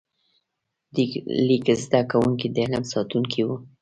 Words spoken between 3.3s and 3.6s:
وو.